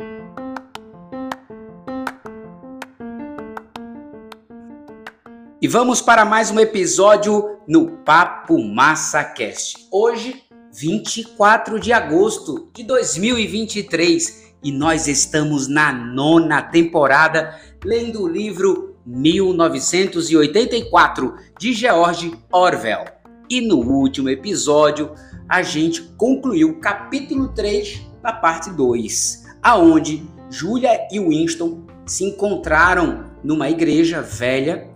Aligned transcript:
E 0.00 0.04
vamos 5.66 6.00
para 6.00 6.24
mais 6.24 6.52
um 6.52 6.60
episódio 6.60 7.58
no 7.66 7.98
Papo 8.04 8.62
Massa 8.62 9.24
Cast. 9.24 9.88
Hoje, 9.90 10.40
24 10.72 11.80
de 11.80 11.92
agosto 11.92 12.70
de 12.72 12.84
2023, 12.84 14.54
e 14.62 14.70
nós 14.70 15.08
estamos 15.08 15.66
na 15.66 15.92
nona 15.92 16.62
temporada 16.62 17.58
lendo 17.84 18.22
o 18.22 18.28
livro 18.28 18.96
1984 19.04 21.34
de 21.58 21.72
George 21.72 22.38
Orwell. 22.52 23.04
E 23.50 23.60
no 23.60 23.78
último 23.78 24.28
episódio, 24.28 25.12
a 25.48 25.60
gente 25.62 26.02
concluiu 26.16 26.68
o 26.68 26.78
capítulo 26.78 27.48
3 27.48 28.06
da 28.22 28.32
parte 28.32 28.70
2, 28.70 29.47
aonde 29.68 30.26
Julia 30.48 31.06
e 31.12 31.20
Winston 31.20 31.82
se 32.06 32.24
encontraram 32.24 33.24
numa 33.44 33.68
igreja 33.68 34.22
velha 34.22 34.88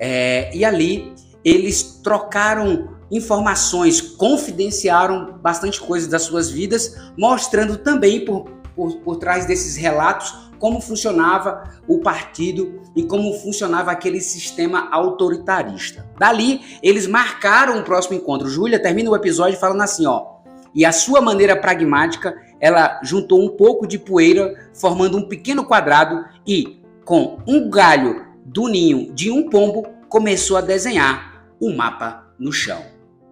é, 0.00 0.50
e 0.52 0.64
ali 0.64 1.14
eles 1.44 2.00
trocaram 2.02 2.96
informações, 3.08 4.00
confidenciaram 4.00 5.38
bastante 5.40 5.80
coisa 5.80 6.08
das 6.10 6.22
suas 6.22 6.50
vidas, 6.50 6.96
mostrando 7.16 7.76
também 7.76 8.24
por, 8.24 8.50
por, 8.74 8.96
por 8.96 9.16
trás 9.16 9.46
desses 9.46 9.76
relatos 9.76 10.34
como 10.58 10.80
funcionava 10.80 11.62
o 11.86 12.00
partido 12.00 12.80
e 12.96 13.04
como 13.04 13.32
funcionava 13.34 13.92
aquele 13.92 14.20
sistema 14.20 14.88
autoritarista. 14.90 16.04
Dali, 16.18 16.62
eles 16.82 17.06
marcaram 17.06 17.78
o 17.78 17.84
próximo 17.84 18.16
encontro. 18.16 18.48
Júlia 18.48 18.82
termina 18.82 19.08
o 19.08 19.14
episódio 19.14 19.58
falando 19.58 19.82
assim, 19.82 20.04
ó, 20.06 20.36
e 20.76 20.84
a 20.84 20.92
sua 20.92 21.22
maneira 21.22 21.56
pragmática, 21.56 22.36
ela 22.60 23.00
juntou 23.02 23.44
um 23.44 23.48
pouco 23.48 23.86
de 23.86 23.98
poeira, 23.98 24.70
formando 24.72 25.18
um 25.18 25.28
pequeno 25.28 25.64
quadrado 25.64 26.24
e 26.46 26.80
com 27.04 27.38
um 27.46 27.70
galho 27.70 28.26
do 28.44 28.68
ninho 28.68 29.12
de 29.12 29.30
um 29.30 29.48
pombo, 29.48 29.86
começou 30.08 30.56
a 30.56 30.60
desenhar 30.60 31.44
o 31.60 31.74
mapa 31.74 32.26
no 32.38 32.52
chão. 32.52 32.82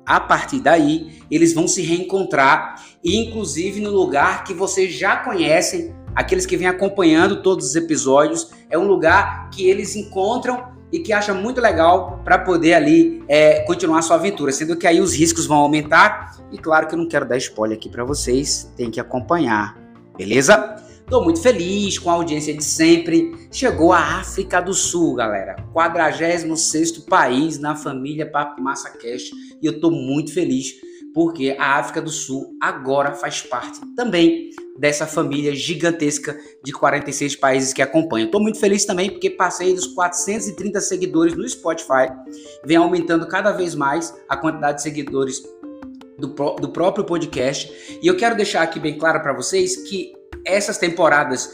A 0.07 0.21
partir 0.21 0.61
daí, 0.61 1.19
eles 1.31 1.55
vão 1.55 1.67
se 1.67 1.83
reencontrar 1.83 2.83
e 3.03 3.17
inclusive 3.17 3.81
no 3.81 3.91
lugar 3.91 4.45
que 4.45 4.53
vocês 4.53 4.93
já 4.93 5.17
conhecem, 5.17 5.95
aqueles 6.15 6.45
que 6.45 6.57
vêm 6.57 6.69
acompanhando 6.69 7.43
todos 7.43 7.67
os 7.67 7.77
episódios, 7.77 8.51
é 8.69 8.79
um 8.79 8.87
lugar 8.87 9.49
que 9.51 9.67
eles 9.69 9.97
encontram 9.97 10.74
e 10.95 11.01
que 11.01 11.13
acham 11.13 11.35
muito 11.35 11.61
legal 11.61 12.21
para 12.25 12.39
poder 12.39 12.75
ali 12.75 13.21
é, 13.27 13.63
continuar 13.63 14.01
sua 14.01 14.15
aventura, 14.15 14.53
sendo 14.53 14.77
que 14.77 14.87
aí 14.87 15.01
os 15.01 15.13
riscos 15.13 15.45
vão 15.45 15.57
aumentar 15.57 16.37
e 16.53 16.57
claro 16.57 16.87
que 16.87 16.95
eu 16.95 16.99
não 16.99 17.09
quero 17.09 17.27
dar 17.27 17.37
spoiler 17.37 17.77
aqui 17.77 17.89
para 17.89 18.05
vocês, 18.05 18.73
tem 18.77 18.93
que 18.93 19.01
acompanhar, 19.01 19.77
beleza? 20.17 20.77
Estou 21.01 21.25
muito 21.25 21.43
feliz 21.43 21.99
com 21.99 22.11
a 22.11 22.15
audiência 22.15 22.55
de 22.55 22.63
sempre. 22.63 23.49
Chegou 23.51 23.93
a 23.93 23.99
África 24.21 24.61
do 24.61 24.73
Sul, 24.73 25.17
galera. 25.17 25.57
46 25.73 26.99
país 27.01 27.59
na 27.59 27.75
família 27.75 28.25
Papo 28.25 28.63
Massa 28.63 28.89
Cash. 28.91 29.33
E 29.61 29.67
eu 29.67 29.73
estou 29.73 29.91
muito 29.91 30.33
feliz 30.33 30.77
porque 31.15 31.57
a 31.59 31.79
África 31.79 32.03
do 32.03 32.11
Sul 32.11 32.57
agora 32.61 33.13
faz 33.13 33.41
parte 33.41 33.81
também 33.95 34.51
dessa 34.77 35.07
família 35.07 35.55
gigantesca 35.55 36.37
de 36.63 36.73
46 36.73 37.37
países 37.37 37.73
que 37.73 37.81
acompanham. 37.81 38.27
Estou 38.27 38.43
muito 38.43 38.59
feliz 38.59 38.85
também 38.85 39.09
porque 39.09 39.31
passei 39.31 39.73
dos 39.73 39.87
430 39.87 40.81
seguidores 40.81 41.35
no 41.35 41.49
Spotify, 41.49 42.13
vem 42.65 42.77
aumentando 42.77 43.29
cada 43.29 43.53
vez 43.53 43.77
mais 43.77 44.13
a 44.29 44.37
quantidade 44.37 44.79
de 44.79 44.83
seguidores 44.83 45.41
do, 46.19 46.29
do 46.29 46.69
próprio 46.71 47.05
podcast. 47.05 47.73
E 48.03 48.07
eu 48.07 48.17
quero 48.17 48.37
deixar 48.37 48.63
aqui 48.63 48.81
bem 48.81 48.99
claro 48.99 49.23
para 49.23 49.33
vocês 49.33 49.77
que 49.89 50.13
essas 50.45 50.77
temporadas 50.77 51.49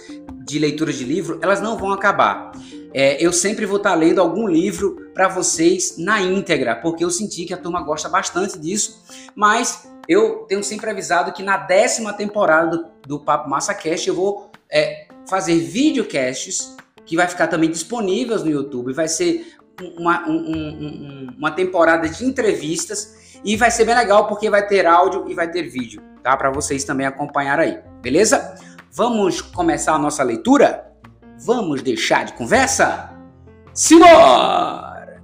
de 0.46 0.58
leitura 0.58 0.92
de 0.92 1.04
livro, 1.04 1.38
elas 1.42 1.60
não 1.60 1.76
vão 1.76 1.92
acabar. 1.92 2.50
É, 2.92 3.24
eu 3.24 3.32
sempre 3.32 3.66
vou 3.66 3.76
estar 3.76 3.94
lendo 3.94 4.20
algum 4.20 4.48
livro 4.48 5.10
para 5.14 5.28
vocês 5.28 5.96
na 5.96 6.20
íntegra, 6.20 6.74
porque 6.76 7.04
eu 7.04 7.10
senti 7.10 7.44
que 7.44 7.54
a 7.54 7.56
turma 7.56 7.82
gosta 7.82 8.08
bastante 8.08 8.58
disso, 8.58 9.04
mas 9.34 9.88
eu 10.08 10.46
tenho 10.48 10.62
sempre 10.64 10.90
avisado 10.90 11.32
que 11.32 11.42
na 11.42 11.56
décima 11.56 12.12
temporada 12.12 12.76
do, 12.76 12.86
do 13.06 13.20
Papo 13.20 13.48
Massa 13.48 13.72
Cast 13.74 14.08
eu 14.08 14.14
vou 14.14 14.50
é, 14.70 15.06
fazer 15.28 15.58
videocasts 15.58 16.76
que 17.06 17.16
vai 17.16 17.28
ficar 17.28 17.46
também 17.46 17.70
disponíveis 17.70 18.42
no 18.42 18.50
YouTube, 18.50 18.92
vai 18.92 19.08
ser 19.08 19.54
uma, 19.96 20.28
um, 20.28 20.36
um, 20.36 21.28
uma 21.38 21.50
temporada 21.50 22.08
de 22.08 22.24
entrevistas 22.24 23.38
e 23.44 23.56
vai 23.56 23.70
ser 23.70 23.84
bem 23.84 23.94
legal 23.94 24.26
porque 24.26 24.50
vai 24.50 24.66
ter 24.66 24.86
áudio 24.86 25.28
e 25.28 25.34
vai 25.34 25.50
ter 25.50 25.62
vídeo, 25.62 26.02
tá? 26.22 26.36
Para 26.36 26.50
vocês 26.50 26.84
também 26.84 27.06
acompanhar 27.06 27.58
aí, 27.58 27.80
beleza? 28.02 28.54
Vamos 28.92 29.40
começar 29.40 29.94
a 29.94 29.98
nossa 29.98 30.22
leitura? 30.22 30.89
Vamos 31.42 31.80
deixar 31.80 32.26
de 32.26 32.34
conversa? 32.34 33.16
Simbora! 33.72 35.22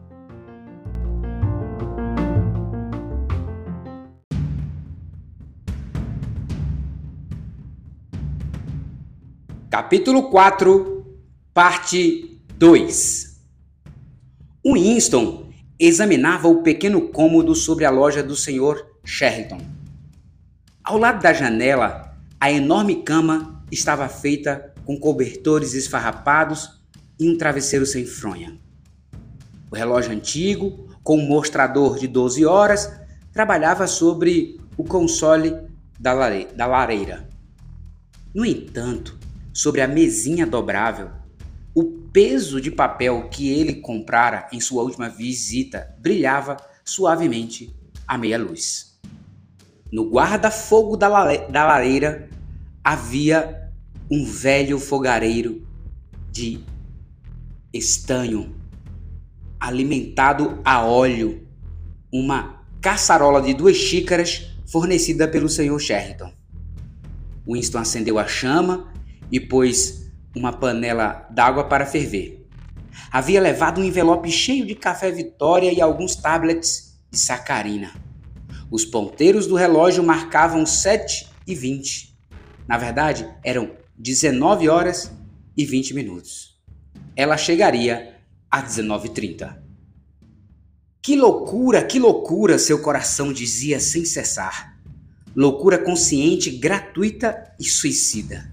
Capítulo 9.69 10.31
4, 10.31 11.05
parte 11.53 12.41
2 12.57 13.43
Winston 14.65 15.51
examinava 15.79 16.49
o 16.49 16.63
pequeno 16.63 17.11
cômodo 17.11 17.55
sobre 17.55 17.85
a 17.85 17.91
loja 17.91 18.23
do 18.23 18.35
Sr. 18.35 18.87
Sheridan. 19.05 19.59
Ao 20.83 20.97
lado 20.97 21.21
da 21.21 21.35
janela, 21.35 22.17
a 22.41 22.51
enorme 22.51 23.03
cama 23.03 23.63
estava 23.71 24.09
feita 24.09 24.73
com 24.87 24.97
cobertores 24.97 25.75
esfarrapados 25.75 26.81
e 27.19 27.29
um 27.29 27.37
travesseiro 27.37 27.85
sem 27.85 28.07
fronha. 28.07 28.59
O 29.69 29.75
relógio 29.75 30.13
antigo, 30.13 30.89
com 31.03 31.19
um 31.19 31.27
mostrador 31.27 31.99
de 31.99 32.07
12 32.07 32.47
horas, 32.47 32.93
trabalhava 33.33 33.87
sobre 33.89 34.61
o 34.77 34.85
console 34.85 35.55
da, 35.99 36.13
lare 36.13 36.47
da 36.55 36.67
lareira. 36.67 37.29
No 38.33 38.47
entanto, 38.47 39.19
sobre 39.53 39.81
a 39.81 39.89
mesinha 39.89 40.47
dobrável, 40.47 41.11
o 41.75 41.85
peso 41.85 42.61
de 42.61 42.71
papel 42.71 43.29
que 43.29 43.49
ele 43.53 43.75
comprara 43.75 44.47
em 44.53 44.61
sua 44.61 44.83
última 44.83 45.09
visita 45.09 45.95
brilhava 45.99 46.57
suavemente 46.85 47.75
à 48.07 48.17
meia 48.17 48.39
luz. 48.39 48.97
No 49.91 50.09
guarda-fogo 50.09 50.97
da, 50.97 51.09
da 51.49 51.67
lareira 51.67 52.29
havia 52.85 53.66
um 54.11 54.25
velho 54.25 54.79
fogareiro 54.79 55.67
de 56.31 56.61
estanho 57.73 58.55
alimentado 59.59 60.61
a 60.65 60.85
óleo, 60.85 61.47
uma 62.13 62.65
caçarola 62.81 63.43
de 63.43 63.53
duas 63.53 63.77
xícaras 63.77 64.51
fornecida 64.67 65.27
pelo 65.27 65.49
senhor 65.49 65.79
Sheridan. 65.81 66.31
Winston 67.47 67.79
acendeu 67.79 68.19
a 68.19 68.27
chama 68.27 68.93
e 69.31 69.41
pôs 69.41 70.11
uma 70.35 70.53
panela 70.53 71.27
d'água 71.31 71.65
para 71.65 71.87
ferver. 71.87 72.47
Havia 73.11 73.41
levado 73.41 73.81
um 73.81 73.85
envelope 73.85 74.31
cheio 74.31 74.67
de 74.67 74.75
café 74.75 75.11
Vitória 75.11 75.73
e 75.73 75.81
alguns 75.81 76.17
tablets 76.17 76.99
de 77.11 77.19
sacarina. 77.19 77.93
Os 78.71 78.85
ponteiros 78.85 79.47
do 79.47 79.55
relógio 79.55 80.03
marcavam 80.03 80.67
7 80.67 81.29
e 81.47 81.55
20. 81.55 82.17
Na 82.67 82.77
verdade, 82.77 83.29
eram 83.45 83.71
19 83.99 84.69
horas 84.69 85.11
e 85.57 85.65
20 85.65 85.95
minutos. 85.95 86.61
Ela 87.15 87.37
chegaria 87.37 88.17
às 88.51 88.77
19h30. 88.77 89.57
Que 91.01 91.17
loucura, 91.17 91.85
que 91.85 91.99
loucura, 91.99 92.59
seu 92.59 92.83
coração 92.83 93.33
dizia 93.33 93.81
sem 93.81 94.05
cessar. 94.05 94.77
Loucura 95.35 95.79
consciente, 95.79 96.51
gratuita 96.51 97.55
e 97.59 97.65
suicida. 97.65 98.53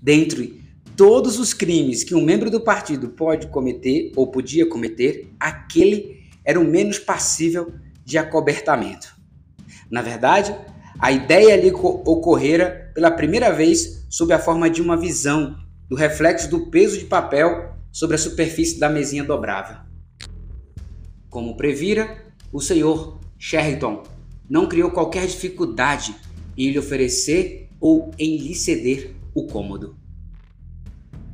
Dentre 0.00 0.62
todos 0.96 1.38
os 1.38 1.52
crimes 1.52 2.04
que 2.04 2.14
um 2.14 2.22
membro 2.22 2.50
do 2.50 2.60
partido 2.60 3.08
pode 3.08 3.48
cometer 3.48 4.12
ou 4.14 4.26
podia 4.30 4.68
cometer, 4.68 5.32
aquele 5.40 6.24
era 6.44 6.60
o 6.60 6.64
menos 6.64 6.98
passível 6.98 7.72
de 8.04 8.16
acobertamento. 8.16 9.16
Na 9.90 10.02
verdade, 10.02 10.54
a 10.98 11.10
ideia 11.10 11.56
lhe 11.56 11.72
ocorrera 11.72 12.92
pela 12.94 13.10
primeira 13.10 13.52
vez 13.52 13.97
sob 14.08 14.32
a 14.32 14.38
forma 14.38 14.70
de 14.70 14.80
uma 14.80 14.96
visão 14.96 15.56
do 15.88 15.96
reflexo 15.96 16.48
do 16.50 16.70
peso 16.70 16.98
de 16.98 17.04
papel 17.04 17.74
sobre 17.92 18.16
a 18.16 18.18
superfície 18.18 18.78
da 18.78 18.88
mesinha 18.88 19.24
dobrável. 19.24 19.76
Como 21.30 21.56
previra, 21.56 22.24
o 22.52 22.60
senhor 22.60 23.18
Sheridan 23.38 24.02
não 24.48 24.66
criou 24.66 24.90
qualquer 24.90 25.26
dificuldade 25.26 26.14
em 26.56 26.70
lhe 26.70 26.78
oferecer 26.78 27.68
ou 27.80 28.10
em 28.18 28.36
lhe 28.36 28.54
ceder 28.54 29.14
o 29.34 29.46
cômodo. 29.46 29.96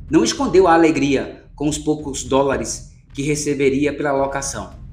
Não 0.09 0.23
escondeu 0.23 0.67
a 0.67 0.73
alegria 0.73 1.45
com 1.55 1.67
os 1.67 1.77
poucos 1.77 2.23
dólares 2.23 2.93
que 3.13 3.23
receberia 3.23 3.95
pela 3.95 4.11
locação 4.11 4.84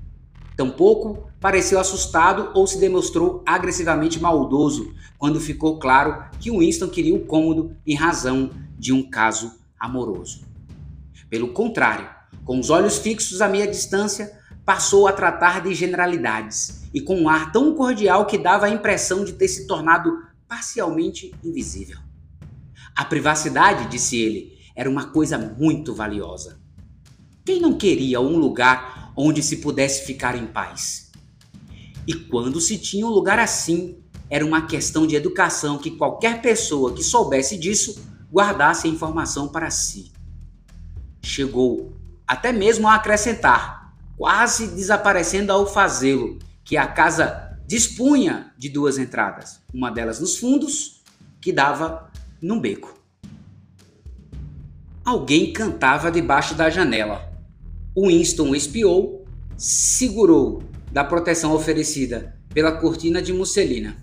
Tampouco 0.56 1.30
pareceu 1.40 1.80
assustado 1.80 2.50
ou 2.54 2.66
se 2.66 2.78
demonstrou 2.78 3.42
agressivamente 3.46 4.20
maldoso 4.20 4.94
quando 5.18 5.40
ficou 5.40 5.78
claro 5.78 6.24
que 6.38 6.50
Winston 6.50 6.88
queria 6.88 7.14
o 7.14 7.24
cômodo 7.24 7.76
em 7.86 7.94
razão 7.94 8.50
de 8.78 8.92
um 8.92 9.08
caso 9.08 9.52
amoroso. 9.78 10.42
Pelo 11.30 11.48
contrário, 11.48 12.08
com 12.44 12.58
os 12.58 12.70
olhos 12.70 12.98
fixos 12.98 13.40
à 13.40 13.48
meia 13.48 13.66
distância, 13.66 14.38
passou 14.64 15.08
a 15.08 15.12
tratar 15.12 15.62
de 15.62 15.74
generalidades 15.74 16.82
e 16.92 17.00
com 17.00 17.16
um 17.16 17.28
ar 17.28 17.50
tão 17.50 17.74
cordial 17.74 18.26
que 18.26 18.38
dava 18.38 18.66
a 18.66 18.70
impressão 18.70 19.24
de 19.24 19.32
ter 19.32 19.48
se 19.48 19.66
tornado 19.66 20.22
parcialmente 20.46 21.32
invisível. 21.42 21.98
A 22.94 23.04
privacidade, 23.04 23.88
disse 23.88 24.18
ele, 24.18 24.58
era 24.76 24.88
uma 24.88 25.06
coisa 25.06 25.38
muito 25.38 25.94
valiosa. 25.94 26.60
Quem 27.44 27.60
não 27.60 27.76
queria 27.76 28.20
um 28.20 28.36
lugar 28.36 29.01
onde 29.16 29.42
se 29.42 29.58
pudesse 29.58 30.04
ficar 30.06 30.36
em 30.36 30.46
paz? 30.46 31.10
E 32.06 32.14
quando 32.14 32.60
se 32.60 32.78
tinha 32.78 33.06
um 33.06 33.10
lugar 33.10 33.38
assim, 33.38 33.98
era 34.28 34.44
uma 34.44 34.66
questão 34.66 35.06
de 35.06 35.14
educação 35.14 35.78
que 35.78 35.90
qualquer 35.92 36.40
pessoa 36.40 36.94
que 36.94 37.02
soubesse 37.02 37.56
disso 37.56 38.02
guardasse 38.32 38.86
a 38.86 38.90
informação 38.90 39.48
para 39.48 39.70
si. 39.70 40.10
Chegou 41.22 41.92
até 42.26 42.50
mesmo 42.50 42.88
a 42.88 42.94
acrescentar, 42.94 43.94
quase 44.16 44.68
desaparecendo 44.68 45.52
ao 45.52 45.66
fazê-lo, 45.66 46.38
que 46.64 46.76
a 46.76 46.86
casa 46.86 47.58
dispunha 47.66 48.52
de 48.56 48.68
duas 48.68 48.96
entradas, 48.98 49.60
uma 49.72 49.90
delas 49.90 50.18
nos 50.18 50.36
fundos, 50.38 51.02
que 51.40 51.52
dava 51.52 52.10
num 52.40 52.60
beco. 52.60 52.98
Alguém 55.04 55.52
cantava 55.52 56.10
debaixo 56.10 56.54
da 56.54 56.70
janela. 56.70 57.31
Winston 57.96 58.54
espiou, 58.54 59.26
segurou 59.54 60.62
da 60.90 61.04
proteção 61.04 61.52
oferecida 61.52 62.38
pela 62.48 62.72
cortina 62.72 63.20
de 63.20 63.34
musselina. 63.34 63.96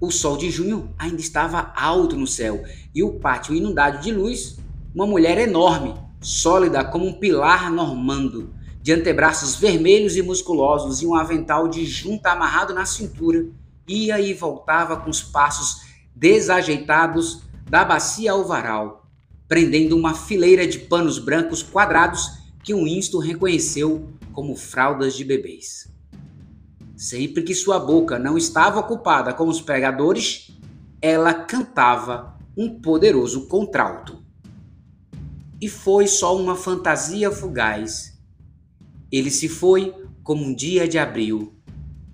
O 0.00 0.10
sol 0.10 0.36
de 0.36 0.50
junho 0.50 0.92
ainda 0.98 1.20
estava 1.20 1.72
alto 1.76 2.16
no 2.16 2.26
céu 2.26 2.64
e 2.92 3.02
o 3.04 3.20
pátio 3.20 3.54
inundado 3.54 4.00
de 4.00 4.10
luz. 4.10 4.56
Uma 4.92 5.06
mulher 5.06 5.38
enorme, 5.38 5.94
sólida 6.20 6.84
como 6.84 7.06
um 7.06 7.12
pilar 7.12 7.70
normando, 7.70 8.52
de 8.82 8.92
antebraços 8.92 9.54
vermelhos 9.54 10.16
e 10.16 10.22
musculosos 10.22 11.00
e 11.00 11.06
um 11.06 11.14
avental 11.14 11.68
de 11.68 11.86
junta 11.86 12.32
amarrado 12.32 12.74
na 12.74 12.84
cintura, 12.84 13.46
ia 13.86 14.20
e 14.20 14.34
voltava 14.34 14.96
com 14.96 15.10
os 15.10 15.22
passos 15.22 15.82
desajeitados 16.14 17.42
da 17.68 17.84
bacia 17.84 18.32
ao 18.32 18.44
varal, 18.44 19.06
prendendo 19.46 19.96
uma 19.96 20.12
fileira 20.12 20.66
de 20.66 20.78
panos 20.78 21.20
brancos 21.20 21.62
quadrados 21.62 22.39
que 22.62 22.74
Winston 22.74 23.18
reconheceu 23.18 24.08
como 24.32 24.54
fraldas 24.54 25.14
de 25.14 25.24
bebês. 25.24 25.88
Sempre 26.96 27.42
que 27.42 27.54
sua 27.54 27.78
boca 27.78 28.18
não 28.18 28.36
estava 28.36 28.80
ocupada 28.80 29.32
com 29.32 29.48
os 29.48 29.60
pregadores, 29.60 30.50
ela 31.00 31.32
cantava 31.32 32.38
um 32.56 32.80
poderoso 32.80 33.46
contralto. 33.48 34.22
E 35.60 35.68
foi 35.68 36.06
só 36.06 36.36
uma 36.36 36.54
fantasia 36.54 37.30
fugaz. 37.30 38.18
Ele 39.10 39.30
se 39.30 39.48
foi 39.48 39.94
como 40.22 40.44
um 40.44 40.54
dia 40.54 40.86
de 40.86 40.98
abril. 40.98 41.54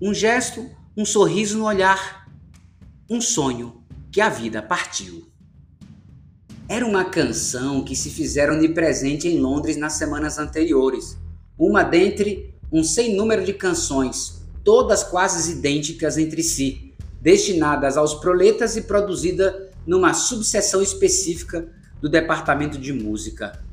Um 0.01 0.13
gesto, 0.13 0.69
um 0.95 1.05
sorriso 1.05 1.57
no 1.57 1.65
olhar, 1.65 2.29
um 3.09 3.19
sonho 3.19 3.83
que 4.11 4.21
a 4.21 4.29
vida 4.29 4.61
partiu. 4.61 5.26
Era 6.69 6.85
uma 6.85 7.05
canção 7.05 7.81
que 7.81 7.95
se 7.95 8.09
fizeram 8.09 8.59
de 8.59 8.67
presente 8.67 9.25
em 9.25 9.39
Londres 9.39 9.77
nas 9.77 9.93
semanas 9.93 10.37
anteriores. 10.37 11.17
Uma 11.57 11.81
dentre 11.81 12.53
um 12.69 12.83
sem 12.83 13.15
número 13.15 13.45
de 13.45 13.53
canções, 13.53 14.41
todas 14.65 15.01
quase 15.01 15.49
idênticas 15.49 16.17
entre 16.17 16.43
si, 16.43 16.93
destinadas 17.21 17.95
aos 17.95 18.15
proletas 18.15 18.75
e 18.75 18.81
produzida 18.81 19.71
numa 19.85 20.13
subseção 20.13 20.81
específica 20.81 21.69
do 22.01 22.09
departamento 22.09 22.77
de 22.77 22.91
música. 22.91 23.63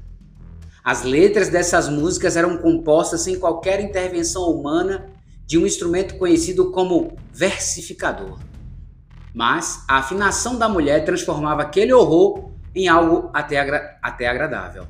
As 0.84 1.02
letras 1.02 1.48
dessas 1.48 1.88
músicas 1.88 2.36
eram 2.36 2.58
compostas 2.58 3.22
sem 3.22 3.36
qualquer 3.40 3.80
intervenção 3.80 4.48
humana 4.48 5.06
de 5.44 5.58
um 5.58 5.66
instrumento 5.66 6.16
conhecido 6.16 6.70
como 6.70 7.16
versificador. 7.32 8.38
Mas 9.34 9.82
a 9.88 9.96
afinação 9.96 10.56
da 10.56 10.68
mulher 10.68 11.04
transformava 11.04 11.62
aquele 11.62 11.92
horror 11.92 12.53
em 12.74 12.88
algo 12.88 13.30
até, 13.32 13.58
agra 13.58 13.98
até 14.02 14.26
agradável. 14.26 14.86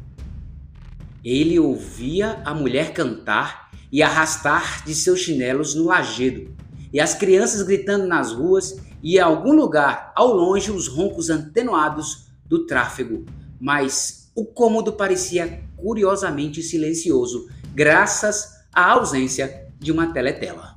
Ele 1.24 1.58
ouvia 1.58 2.40
a 2.44 2.54
mulher 2.54 2.92
cantar 2.92 3.70
e 3.90 4.02
arrastar 4.02 4.84
de 4.84 4.94
seus 4.94 5.20
chinelos 5.20 5.74
no 5.74 5.84
lajedo, 5.84 6.54
e 6.92 7.00
as 7.00 7.14
crianças 7.14 7.62
gritando 7.62 8.06
nas 8.06 8.32
ruas 8.32 8.78
e 9.02 9.16
em 9.16 9.20
algum 9.20 9.52
lugar 9.52 10.12
ao 10.16 10.34
longe 10.34 10.70
os 10.70 10.88
roncos 10.88 11.30
atenuados 11.30 12.28
do 12.46 12.66
tráfego, 12.66 13.24
mas 13.60 14.30
o 14.34 14.44
cômodo 14.44 14.92
parecia 14.92 15.62
curiosamente 15.76 16.62
silencioso, 16.62 17.48
graças 17.74 18.64
à 18.72 18.92
ausência 18.92 19.68
de 19.78 19.92
uma 19.92 20.12
teletela. 20.12 20.73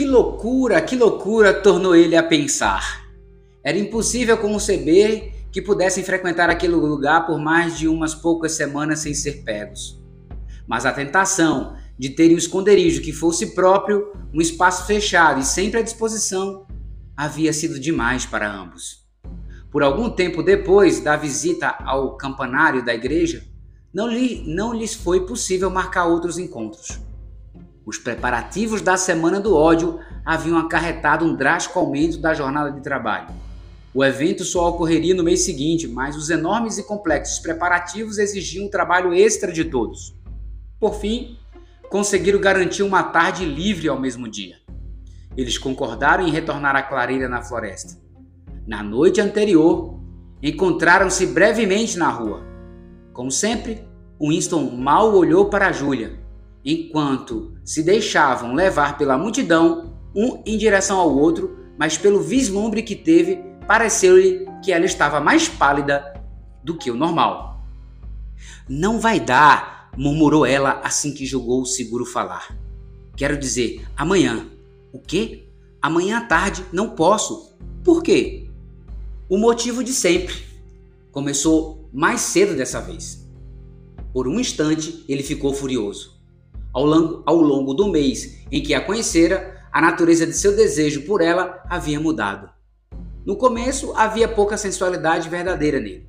Que 0.00 0.06
loucura, 0.06 0.80
que 0.80 0.96
loucura 0.96 1.52
tornou 1.52 1.94
ele 1.94 2.16
a 2.16 2.22
pensar. 2.22 3.04
Era 3.62 3.76
impossível 3.76 4.38
conceber 4.38 5.30
que 5.52 5.60
pudessem 5.60 6.02
frequentar 6.02 6.48
aquele 6.48 6.74
lugar 6.74 7.26
por 7.26 7.38
mais 7.38 7.76
de 7.76 7.86
umas 7.86 8.14
poucas 8.14 8.52
semanas 8.52 9.00
sem 9.00 9.12
ser 9.12 9.42
pegos. 9.44 10.02
Mas 10.66 10.86
a 10.86 10.92
tentação 10.92 11.76
de 11.98 12.08
terem 12.08 12.34
um 12.34 12.38
esconderijo 12.38 13.02
que 13.02 13.12
fosse 13.12 13.54
próprio, 13.54 14.10
um 14.32 14.40
espaço 14.40 14.86
fechado 14.86 15.38
e 15.38 15.44
sempre 15.44 15.80
à 15.80 15.82
disposição, 15.82 16.66
havia 17.14 17.52
sido 17.52 17.78
demais 17.78 18.24
para 18.24 18.50
ambos. 18.50 19.06
Por 19.70 19.82
algum 19.82 20.08
tempo 20.08 20.42
depois 20.42 21.00
da 21.00 21.14
visita 21.14 21.76
ao 21.84 22.16
campanário 22.16 22.82
da 22.82 22.94
igreja, 22.94 23.44
não, 23.92 24.08
lhe, 24.08 24.44
não 24.46 24.72
lhes 24.72 24.94
foi 24.94 25.26
possível 25.26 25.68
marcar 25.68 26.06
outros 26.06 26.38
encontros. 26.38 26.98
Os 27.90 27.98
preparativos 27.98 28.80
da 28.80 28.96
Semana 28.96 29.40
do 29.40 29.52
Ódio 29.52 29.98
haviam 30.24 30.56
acarretado 30.56 31.24
um 31.24 31.34
drástico 31.34 31.76
aumento 31.76 32.18
da 32.18 32.32
jornada 32.32 32.70
de 32.70 32.80
trabalho. 32.80 33.34
O 33.92 34.04
evento 34.04 34.44
só 34.44 34.68
ocorreria 34.68 35.12
no 35.12 35.24
mês 35.24 35.44
seguinte, 35.44 35.88
mas 35.88 36.14
os 36.14 36.30
enormes 36.30 36.78
e 36.78 36.84
complexos 36.84 37.40
preparativos 37.40 38.16
exigiam 38.16 38.66
um 38.66 38.70
trabalho 38.70 39.12
extra 39.12 39.50
de 39.50 39.64
todos. 39.64 40.14
Por 40.78 40.94
fim, 41.00 41.36
conseguiram 41.90 42.40
garantir 42.40 42.84
uma 42.84 43.02
tarde 43.02 43.44
livre 43.44 43.88
ao 43.88 43.98
mesmo 43.98 44.28
dia. 44.28 44.54
Eles 45.36 45.58
concordaram 45.58 46.24
em 46.24 46.30
retornar 46.30 46.76
à 46.76 46.84
clareira 46.84 47.28
na 47.28 47.42
floresta. 47.42 48.00
Na 48.68 48.84
noite 48.84 49.20
anterior, 49.20 49.98
encontraram-se 50.40 51.26
brevemente 51.26 51.98
na 51.98 52.08
rua. 52.08 52.40
Como 53.12 53.32
sempre, 53.32 53.84
Winston 54.22 54.76
mal 54.76 55.12
olhou 55.12 55.46
para 55.46 55.72
Julia 55.72 56.20
enquanto 56.64 57.54
se 57.64 57.82
deixavam 57.82 58.54
levar 58.54 58.98
pela 58.98 59.16
multidão, 59.16 59.94
um 60.14 60.42
em 60.44 60.58
direção 60.58 60.98
ao 60.98 61.16
outro, 61.16 61.56
mas 61.78 61.96
pelo 61.96 62.20
vislumbre 62.20 62.82
que 62.82 62.94
teve, 62.94 63.36
pareceu-lhe 63.66 64.46
que 64.62 64.72
ela 64.72 64.84
estava 64.84 65.20
mais 65.20 65.48
pálida 65.48 66.20
do 66.62 66.76
que 66.76 66.90
o 66.90 66.96
normal. 66.96 67.64
Não 68.68 69.00
vai 69.00 69.18
dar, 69.18 69.90
murmurou 69.96 70.44
ela 70.44 70.80
assim 70.84 71.12
que 71.12 71.26
jogou 71.26 71.62
o 71.62 71.66
seguro 71.66 72.04
falar. 72.04 72.56
Quero 73.16 73.38
dizer, 73.38 73.86
amanhã. 73.96 74.46
O 74.92 74.98
quê? 74.98 75.48
Amanhã 75.80 76.18
à 76.18 76.20
tarde 76.22 76.64
não 76.72 76.90
posso. 76.90 77.56
Por 77.84 78.02
quê? 78.02 78.50
O 79.28 79.38
motivo 79.38 79.84
de 79.84 79.92
sempre. 79.92 80.34
Começou 81.10 81.88
mais 81.92 82.20
cedo 82.20 82.56
dessa 82.56 82.80
vez. 82.80 83.26
Por 84.12 84.26
um 84.28 84.38
instante 84.38 85.04
ele 85.08 85.22
ficou 85.22 85.54
furioso. 85.54 86.19
Ao 86.72 86.84
longo, 86.84 87.22
ao 87.26 87.36
longo 87.36 87.74
do 87.74 87.88
mês 87.88 88.38
em 88.50 88.62
que 88.62 88.74
a 88.74 88.80
conhecera, 88.80 89.60
a 89.72 89.80
natureza 89.80 90.26
de 90.26 90.32
seu 90.32 90.54
desejo 90.54 91.02
por 91.02 91.20
ela 91.20 91.62
havia 91.68 91.98
mudado. 91.98 92.48
No 93.24 93.36
começo 93.36 93.92
havia 93.94 94.28
pouca 94.28 94.56
sensualidade 94.56 95.28
verdadeira 95.28 95.80
nele. 95.80 96.08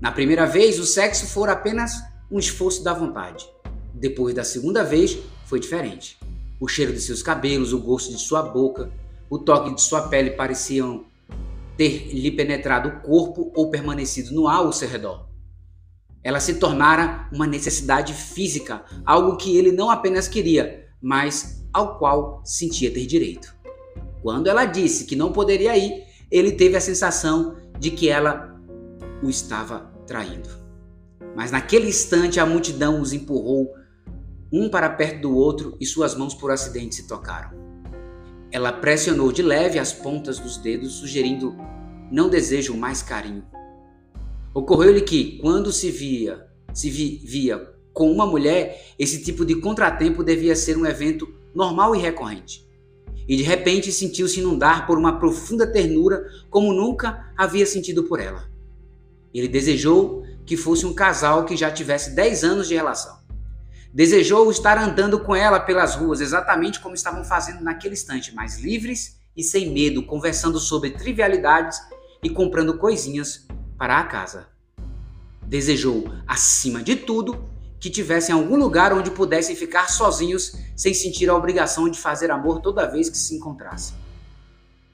Na 0.00 0.12
primeira 0.12 0.46
vez, 0.46 0.78
o 0.78 0.84
sexo 0.84 1.26
fora 1.26 1.52
apenas 1.52 1.92
um 2.30 2.38
esforço 2.38 2.82
da 2.84 2.92
vontade. 2.92 3.48
Depois 3.94 4.34
da 4.34 4.44
segunda 4.44 4.84
vez, 4.84 5.18
foi 5.46 5.58
diferente. 5.58 6.18
O 6.60 6.68
cheiro 6.68 6.92
de 6.92 7.00
seus 7.00 7.22
cabelos, 7.22 7.72
o 7.72 7.80
gosto 7.80 8.12
de 8.12 8.18
sua 8.18 8.42
boca, 8.42 8.90
o 9.30 9.38
toque 9.38 9.74
de 9.74 9.82
sua 9.82 10.08
pele 10.08 10.30
pareciam 10.30 11.04
ter 11.76 12.08
lhe 12.12 12.30
penetrado 12.30 12.88
o 12.88 13.00
corpo 13.00 13.52
ou 13.54 13.70
permanecido 13.70 14.34
no 14.34 14.48
ar 14.48 14.58
ao 14.58 14.72
seu 14.72 14.88
redor. 14.88 15.27
Ela 16.22 16.40
se 16.40 16.54
tornara 16.54 17.28
uma 17.32 17.46
necessidade 17.46 18.12
física, 18.12 18.84
algo 19.04 19.36
que 19.36 19.56
ele 19.56 19.72
não 19.72 19.90
apenas 19.90 20.28
queria, 20.28 20.86
mas 21.00 21.64
ao 21.72 21.98
qual 21.98 22.42
sentia 22.44 22.92
ter 22.92 23.06
direito. 23.06 23.54
Quando 24.22 24.48
ela 24.48 24.64
disse 24.64 25.04
que 25.04 25.16
não 25.16 25.32
poderia 25.32 25.76
ir, 25.76 26.04
ele 26.30 26.52
teve 26.52 26.76
a 26.76 26.80
sensação 26.80 27.56
de 27.78 27.90
que 27.90 28.08
ela 28.08 28.56
o 29.22 29.30
estava 29.30 29.92
traindo. 30.06 30.48
Mas 31.36 31.50
naquele 31.50 31.88
instante 31.88 32.40
a 32.40 32.46
multidão 32.46 33.00
os 33.00 33.12
empurrou 33.12 33.72
um 34.52 34.68
para 34.68 34.90
perto 34.90 35.22
do 35.22 35.36
outro 35.36 35.76
e 35.80 35.86
suas 35.86 36.14
mãos 36.14 36.34
por 36.34 36.50
acidente 36.50 36.96
se 36.96 37.06
tocaram. 37.06 37.50
Ela 38.50 38.72
pressionou 38.72 39.30
de 39.30 39.42
leve 39.42 39.78
as 39.78 39.92
pontas 39.92 40.38
dos 40.38 40.56
dedos, 40.56 40.94
sugerindo 40.94 41.56
não 42.10 42.30
desejo 42.30 42.74
mais 42.74 43.02
carinho. 43.02 43.44
Ocorreu-lhe 44.58 45.02
que, 45.02 45.38
quando 45.38 45.70
se 45.70 45.88
via, 45.88 46.44
se 46.74 46.90
vi, 46.90 47.22
via 47.24 47.72
com 47.92 48.10
uma 48.10 48.26
mulher, 48.26 48.88
esse 48.98 49.22
tipo 49.22 49.44
de 49.44 49.54
contratempo 49.54 50.24
devia 50.24 50.56
ser 50.56 50.76
um 50.76 50.84
evento 50.84 51.32
normal 51.54 51.94
e 51.94 52.00
recorrente. 52.00 52.66
E 53.28 53.36
de 53.36 53.44
repente 53.44 53.92
sentiu-se 53.92 54.40
inundar 54.40 54.84
por 54.84 54.98
uma 54.98 55.20
profunda 55.20 55.64
ternura 55.64 56.26
como 56.50 56.72
nunca 56.72 57.32
havia 57.36 57.64
sentido 57.64 58.02
por 58.02 58.18
ela. 58.18 58.50
Ele 59.32 59.46
desejou 59.46 60.24
que 60.44 60.56
fosse 60.56 60.84
um 60.84 60.92
casal 60.92 61.44
que 61.44 61.56
já 61.56 61.70
tivesse 61.70 62.16
10 62.16 62.42
anos 62.42 62.66
de 62.66 62.74
relação. 62.74 63.16
Desejou 63.94 64.50
estar 64.50 64.76
andando 64.76 65.20
com 65.20 65.36
ela 65.36 65.60
pelas 65.60 65.94
ruas, 65.94 66.20
exatamente 66.20 66.80
como 66.80 66.96
estavam 66.96 67.22
fazendo 67.22 67.62
naquele 67.62 67.94
instante, 67.94 68.34
mais 68.34 68.58
livres 68.58 69.20
e 69.36 69.42
sem 69.44 69.70
medo, 69.70 70.02
conversando 70.02 70.58
sobre 70.58 70.90
trivialidades 70.90 71.78
e 72.24 72.28
comprando 72.28 72.76
coisinhas 72.76 73.46
para 73.78 73.98
a 73.98 74.04
casa. 74.04 74.48
Desejou, 75.46 76.12
acima 76.26 76.82
de 76.82 76.96
tudo, 76.96 77.48
que 77.80 77.88
tivessem 77.88 78.34
algum 78.34 78.56
lugar 78.56 78.92
onde 78.92 79.10
pudessem 79.10 79.54
ficar 79.54 79.88
sozinhos 79.88 80.56
sem 80.76 80.92
sentir 80.92 81.30
a 81.30 81.36
obrigação 81.36 81.88
de 81.88 81.98
fazer 81.98 82.30
amor 82.30 82.60
toda 82.60 82.90
vez 82.90 83.08
que 83.08 83.16
se 83.16 83.36
encontrassem. 83.36 83.96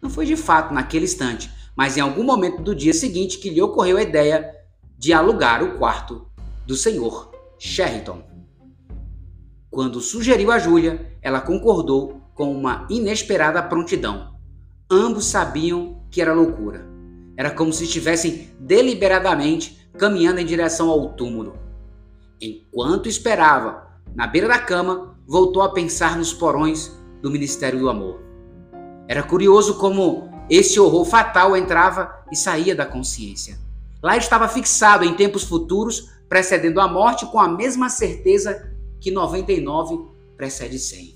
Não 0.03 0.11
foi 0.11 0.27
de 0.27 0.37
fato 0.37 0.75
naquele 0.75 1.07
instante, 1.07 1.51
mas 1.75 1.97
em 1.97 2.01
algum 2.01 2.23
momento 2.23 2.63
do 2.63 2.75
dia 2.75 2.93
seguinte 2.93 3.39
que 3.39 3.49
lhe 3.49 3.63
ocorreu 3.63 3.97
a 3.97 4.03
ideia 4.03 4.55
de 4.99 5.13
alugar 5.13 5.63
o 5.65 5.79
quarto 5.79 6.29
do 6.67 6.77
senhor 6.77 7.33
Sheridan. 7.59 8.23
Quando 9.71 10.01
sugeriu 10.01 10.53
a 10.53 10.59
Júlia, 10.59 11.19
ela 11.21 11.41
concordou 11.41 12.21
com 12.35 12.55
uma 12.55 12.87
inesperada 12.91 13.63
prontidão. 13.63 14.35
Ambos 14.91 15.25
sabiam 15.25 16.07
que 16.11 16.21
era 16.21 16.35
loucura. 16.35 16.94
Era 17.37 17.51
como 17.51 17.73
se 17.73 17.85
estivessem 17.85 18.51
deliberadamente 18.59 19.89
caminhando 19.99 20.41
em 20.41 20.47
direção 20.47 20.91
ao 20.91 21.11
túmulo. 21.15 21.57
Enquanto 22.41 23.09
esperava, 23.09 23.89
na 24.15 24.27
beira 24.27 24.49
da 24.49 24.59
cama, 24.59 25.17
voltou 25.27 25.63
a 25.63 25.73
pensar 25.73 26.17
nos 26.17 26.33
porões 26.33 26.93
do 27.23 27.31
Ministério 27.31 27.79
do 27.79 27.89
Amor. 27.89 28.21
Era 29.09 29.23
curioso 29.23 29.79
como 29.79 30.31
esse 30.49 30.79
horror 30.79 31.05
fatal 31.05 31.57
entrava 31.57 32.25
e 32.31 32.37
saía 32.37 32.75
da 32.75 32.85
consciência. 32.85 33.59
Lá 34.03 34.17
estava 34.17 34.49
fixado 34.49 35.05
em 35.05 35.15
tempos 35.15 35.45
futuros, 35.45 36.11
precedendo 36.29 36.81
a 36.81 36.89
morte 36.89 37.27
com 37.27 37.41
a 37.41 37.49
mesma 37.49 37.89
certeza 37.89 38.71
que 39.01 39.11
99 39.11 40.09
precede 40.37 40.79
100. 40.79 41.15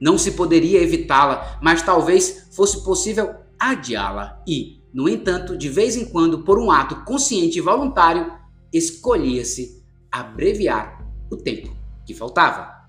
Não 0.00 0.16
se 0.16 0.32
poderia 0.32 0.82
evitá-la, 0.82 1.58
mas 1.62 1.82
talvez 1.82 2.48
fosse 2.52 2.84
possível 2.84 3.34
adiá-la 3.58 4.42
e, 4.46 4.82
no 4.92 5.08
entanto, 5.08 5.56
de 5.56 5.68
vez 5.68 5.96
em 5.96 6.04
quando, 6.04 6.44
por 6.44 6.58
um 6.58 6.70
ato 6.70 7.04
consciente 7.04 7.58
e 7.58 7.62
voluntário, 7.62 8.32
escolhia-se 8.72 9.82
abreviar 10.10 11.06
o 11.30 11.36
tempo 11.36 11.76
que 12.06 12.14
faltava. 12.14 12.88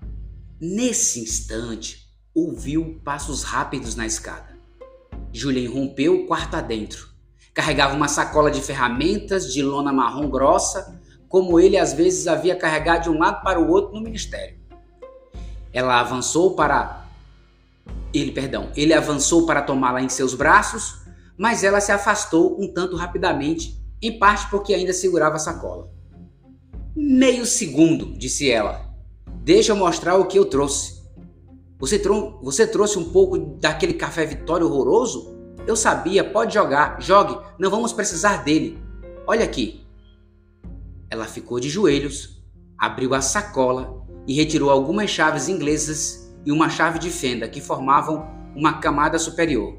Nesse 0.60 1.20
instante, 1.20 2.08
ouviu 2.34 3.00
passos 3.04 3.42
rápidos 3.42 3.94
na 3.96 4.06
escada. 4.06 4.58
Julien 5.32 5.66
rompeu 5.66 6.14
o 6.14 6.26
quarto 6.26 6.54
adentro. 6.54 7.08
Carregava 7.52 7.94
uma 7.94 8.08
sacola 8.08 8.50
de 8.50 8.60
ferramentas 8.60 9.52
de 9.52 9.62
lona 9.62 9.92
marrom 9.92 10.28
grossa, 10.28 11.00
como 11.28 11.60
ele 11.60 11.76
às 11.76 11.92
vezes 11.92 12.26
havia 12.26 12.56
carregado 12.56 13.04
de 13.04 13.10
um 13.10 13.18
lado 13.18 13.42
para 13.42 13.60
o 13.60 13.70
outro 13.70 13.94
no 13.94 14.02
ministério. 14.02 14.58
Ela 15.72 16.00
avançou 16.00 16.54
para 16.56 16.99
ele, 18.12 18.32
perdão, 18.32 18.70
ele 18.76 18.92
avançou 18.92 19.46
para 19.46 19.62
tomá-la 19.62 20.02
em 20.02 20.08
seus 20.08 20.34
braços, 20.34 21.00
mas 21.38 21.62
ela 21.64 21.80
se 21.80 21.92
afastou 21.92 22.60
um 22.60 22.72
tanto 22.72 22.96
rapidamente 22.96 23.80
em 24.02 24.18
parte 24.18 24.48
porque 24.50 24.74
ainda 24.74 24.92
segurava 24.92 25.36
a 25.36 25.38
sacola. 25.38 25.90
Meio 26.94 27.46
segundo, 27.46 28.12
disse 28.18 28.50
ela. 28.50 28.90
Deixa 29.42 29.72
eu 29.72 29.76
mostrar 29.76 30.16
o 30.16 30.26
que 30.26 30.38
eu 30.38 30.44
trouxe. 30.44 31.00
Você, 31.78 31.98
trou 31.98 32.38
você 32.42 32.66
trouxe 32.66 32.98
um 32.98 33.10
pouco 33.10 33.38
daquele 33.38 33.94
café 33.94 34.26
Vitória 34.26 34.66
horroroso? 34.66 35.38
Eu 35.66 35.76
sabia, 35.76 36.24
pode 36.24 36.52
jogar, 36.52 37.00
jogue, 37.00 37.38
não 37.58 37.70
vamos 37.70 37.92
precisar 37.92 38.44
dele. 38.44 38.78
Olha 39.26 39.44
aqui. 39.44 39.86
Ela 41.08 41.24
ficou 41.26 41.58
de 41.58 41.68
joelhos, 41.68 42.42
abriu 42.76 43.14
a 43.14 43.20
sacola 43.20 44.06
e 44.26 44.34
retirou 44.34 44.70
algumas 44.70 45.10
chaves 45.10 45.48
inglesas 45.48 46.29
e 46.44 46.52
uma 46.52 46.68
chave 46.68 46.98
de 46.98 47.10
fenda 47.10 47.48
que 47.48 47.60
formavam 47.60 48.28
uma 48.54 48.80
camada 48.80 49.18
superior. 49.18 49.78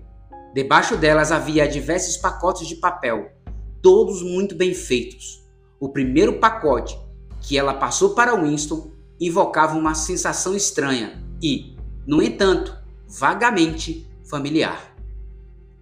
Debaixo 0.54 0.98
delas 0.98 1.32
havia 1.32 1.68
diversos 1.68 2.18
pacotes 2.18 2.68
de 2.68 2.76
papel 2.76 3.32
todos 3.82 4.22
muito 4.22 4.56
bem 4.56 4.74
feitos. 4.74 5.42
O 5.80 5.90
primeiro 5.90 6.40
pacote 6.40 6.98
que 7.42 7.58
ela 7.58 7.74
passou 7.74 8.12
para 8.12 8.36
Winston 8.36 8.92
invocava 9.20 9.78
uma 9.78 9.96
sensação 9.96 10.56
estranha 10.56 11.24
e, 11.42 11.76
no 12.06 12.22
entanto, 12.22 12.78
vagamente 13.08 14.08
familiar. 14.30 14.96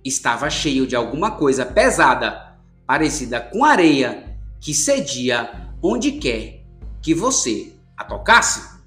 Estava 0.04 0.50
cheio 0.50 0.88
de 0.88 0.96
alguma 0.96 1.32
coisa 1.32 1.66
pesada, 1.66 2.58
parecida 2.86 3.40
com 3.40 3.64
areia, 3.64 4.38
que 4.60 4.74
cedia 4.74 5.70
onde 5.82 6.14
quer 6.14 6.66
que 7.02 7.14
você 7.14 7.74
a 7.98 8.04
tocasse. 8.04 8.79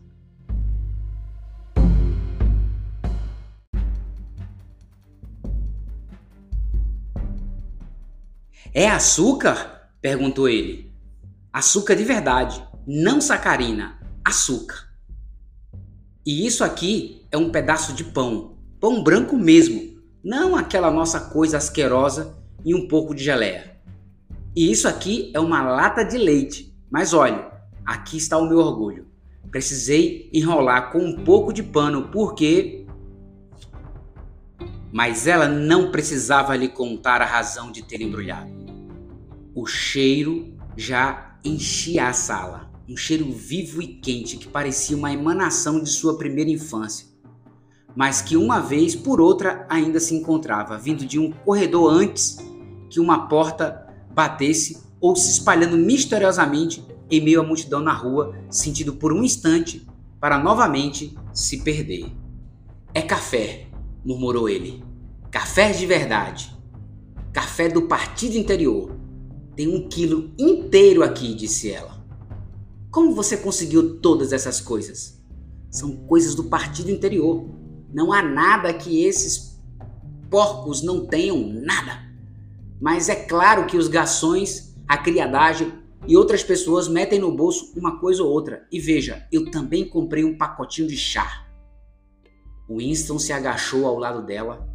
É 8.74 8.88
açúcar? 8.88 9.90
perguntou 10.00 10.48
ele. 10.48 10.90
Açúcar 11.52 11.94
de 11.94 12.04
verdade, 12.04 12.66
não 12.86 13.20
sacarina, 13.20 14.00
açúcar. 14.24 14.88
E 16.24 16.46
isso 16.46 16.64
aqui 16.64 17.26
é 17.30 17.36
um 17.36 17.50
pedaço 17.50 17.92
de 17.92 18.02
pão, 18.02 18.56
pão 18.80 19.02
branco 19.02 19.36
mesmo, 19.36 20.00
não 20.24 20.56
aquela 20.56 20.90
nossa 20.90 21.20
coisa 21.20 21.58
asquerosa 21.58 22.34
e 22.64 22.74
um 22.74 22.88
pouco 22.88 23.14
de 23.14 23.22
geleia. 23.22 23.76
E 24.56 24.70
isso 24.70 24.88
aqui 24.88 25.30
é 25.34 25.40
uma 25.40 25.62
lata 25.62 26.02
de 26.02 26.16
leite. 26.16 26.74
Mas 26.90 27.12
olhe, 27.12 27.44
aqui 27.84 28.16
está 28.16 28.38
o 28.38 28.48
meu 28.48 28.58
orgulho. 28.58 29.06
Precisei 29.50 30.30
enrolar 30.32 30.90
com 30.90 30.98
um 30.98 31.24
pouco 31.24 31.52
de 31.52 31.62
pano 31.62 32.08
porque. 32.10 32.86
Mas 34.90 35.26
ela 35.26 35.48
não 35.48 35.90
precisava 35.90 36.56
lhe 36.56 36.68
contar 36.68 37.20
a 37.20 37.26
razão 37.26 37.70
de 37.70 37.82
ter 37.82 38.00
embrulhado. 38.00 38.61
O 39.54 39.66
cheiro 39.66 40.56
já 40.78 41.38
enchia 41.44 42.08
a 42.08 42.12
sala, 42.14 42.72
um 42.88 42.96
cheiro 42.96 43.30
vivo 43.30 43.82
e 43.82 43.86
quente 43.86 44.38
que 44.38 44.48
parecia 44.48 44.96
uma 44.96 45.12
emanação 45.12 45.82
de 45.82 45.90
sua 45.90 46.16
primeira 46.16 46.48
infância, 46.48 47.06
mas 47.94 48.22
que 48.22 48.34
uma 48.34 48.60
vez 48.60 48.96
por 48.96 49.20
outra 49.20 49.66
ainda 49.68 50.00
se 50.00 50.14
encontrava, 50.14 50.78
vindo 50.78 51.04
de 51.04 51.18
um 51.18 51.30
corredor 51.30 51.92
antes 51.92 52.38
que 52.88 52.98
uma 52.98 53.28
porta 53.28 53.86
batesse 54.14 54.82
ou 54.98 55.14
se 55.14 55.30
espalhando 55.30 55.76
misteriosamente 55.76 56.82
em 57.10 57.20
meio 57.20 57.42
à 57.42 57.44
multidão 57.44 57.80
na 57.80 57.92
rua, 57.92 58.34
sentido 58.48 58.94
por 58.94 59.12
um 59.12 59.22
instante 59.22 59.86
para 60.18 60.38
novamente 60.38 61.14
se 61.34 61.58
perder. 61.58 62.10
É 62.94 63.02
café, 63.02 63.66
murmurou 64.02 64.48
ele. 64.48 64.82
Café 65.30 65.72
de 65.72 65.84
verdade. 65.84 66.56
Café 67.34 67.68
do 67.68 67.82
partido 67.82 68.36
interior 68.36 69.01
tem 69.56 69.68
um 69.68 69.88
quilo 69.88 70.32
inteiro 70.38 71.02
aqui, 71.02 71.34
disse 71.34 71.70
ela. 71.70 72.02
Como 72.90 73.14
você 73.14 73.36
conseguiu 73.36 74.00
todas 74.00 74.32
essas 74.32 74.60
coisas? 74.60 75.22
São 75.70 75.96
coisas 76.06 76.34
do 76.34 76.44
partido 76.44 76.90
interior. 76.90 77.48
Não 77.92 78.12
há 78.12 78.22
nada 78.22 78.72
que 78.72 79.04
esses 79.04 79.58
porcos 80.30 80.82
não 80.82 81.06
tenham, 81.06 81.46
nada. 81.46 82.10
Mas 82.80 83.08
é 83.08 83.14
claro 83.14 83.66
que 83.66 83.76
os 83.76 83.88
garçons, 83.88 84.74
a 84.88 84.98
criadagem 84.98 85.72
e 86.06 86.16
outras 86.16 86.42
pessoas 86.42 86.88
metem 86.88 87.18
no 87.18 87.34
bolso 87.34 87.72
uma 87.76 87.98
coisa 87.98 88.22
ou 88.22 88.30
outra. 88.30 88.66
E 88.72 88.80
veja, 88.80 89.26
eu 89.30 89.50
também 89.50 89.88
comprei 89.88 90.24
um 90.24 90.36
pacotinho 90.36 90.88
de 90.88 90.96
chá. 90.96 91.46
Winston 92.68 93.18
se 93.18 93.32
agachou 93.32 93.86
ao 93.86 93.98
lado 93.98 94.24
dela. 94.24 94.68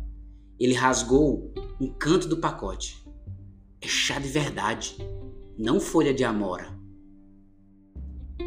Ele 0.60 0.74
rasgou 0.74 1.53
um 1.79 1.88
canto 1.88 2.27
do 2.27 2.38
pacote. 2.38 3.06
É 3.81 3.88
chá 3.88 4.19
de 4.19 4.27
verdade, 4.27 4.98
não 5.57 5.79
folha 5.79 6.13
de 6.13 6.24
amora. 6.24 6.75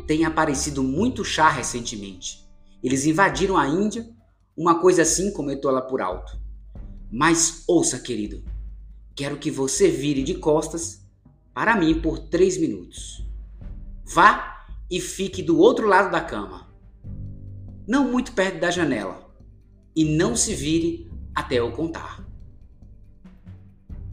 Tem 0.06 0.24
aparecido 0.24 0.82
muito 0.82 1.24
chá 1.24 1.48
recentemente. 1.48 2.48
Eles 2.82 3.06
invadiram 3.06 3.56
a 3.56 3.68
Índia, 3.68 4.08
uma 4.56 4.80
coisa 4.80 5.02
assim 5.02 5.32
comentou 5.32 5.70
ela 5.70 5.82
por 5.82 6.00
alto. 6.00 6.38
Mas 7.10 7.64
ouça, 7.66 7.98
querido, 7.98 8.44
quero 9.14 9.38
que 9.38 9.50
você 9.50 9.88
vire 9.88 10.22
de 10.22 10.34
costas 10.34 11.06
para 11.54 11.76
mim 11.76 12.00
por 12.00 12.18
três 12.18 12.56
minutos. 12.56 13.26
Vá 14.04 14.66
e 14.90 15.00
fique 15.00 15.42
do 15.42 15.58
outro 15.58 15.86
lado 15.86 16.10
da 16.10 16.20
cama, 16.20 16.68
não 17.86 18.10
muito 18.10 18.32
perto 18.32 18.58
da 18.60 18.70
janela, 18.70 19.32
e 19.94 20.04
não 20.04 20.34
se 20.34 20.54
vire 20.54 21.10
até 21.34 21.56
eu 21.56 21.70
contar. 21.72 22.26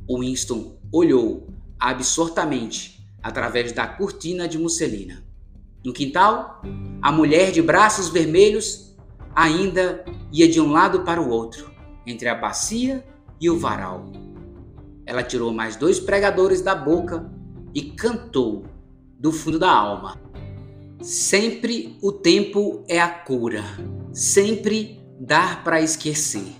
Winston 0.10 0.77
olhou 0.91 1.48
absortamente 1.79 3.06
através 3.22 3.72
da 3.72 3.88
cortina 3.88 4.48
de 4.48 4.58
musselina. 4.58 5.24
No 5.84 5.94
quintal, 5.94 6.62
a 7.01 7.12
mulher 7.12 7.51
de 7.51 7.62
braços 7.62 8.10
vermelhos 8.10 8.96
ainda 9.36 10.03
ia 10.32 10.48
de 10.48 10.60
um 10.60 10.72
lado 10.72 11.01
para 11.01 11.22
o 11.22 11.29
outro, 11.29 11.72
entre 12.06 12.27
a 12.27 12.36
bacia 12.36 13.06
e 13.39 13.50
o 13.50 13.60
varal. 13.60 14.12
Ela 15.06 15.24
tirou 15.24 15.53
mais 15.53 15.75
dois 15.75 16.00
pregadores 16.00 16.62
da 16.62 16.75
boca 16.75 17.29
e 17.74 17.84
cantou 17.84 18.65
do 19.20 19.32
fundo 19.32 19.60
da 19.60 19.72
alma. 19.72 20.20
Sempre 21.01 21.98
o 22.01 22.12
tempo 22.12 22.84
é 22.88 23.00
a 23.00 23.08
cura, 23.08 23.63
sempre 24.12 25.00
dar 25.20 25.63
para 25.63 25.82
esquecer. 25.82 26.56